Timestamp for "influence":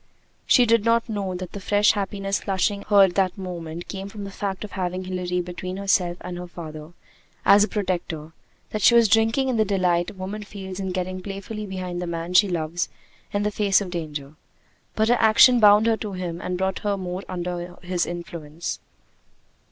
18.07-18.79